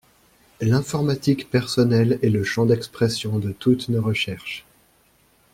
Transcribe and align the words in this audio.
L’informatique 0.61 1.51
personnelle 1.51 2.17
est 2.23 2.31
le 2.31 2.43
champ 2.43 2.65
d’expression 2.65 3.37
de 3.37 3.51
toutes 3.51 3.87
nos 3.89 4.01
recherches. 4.01 4.65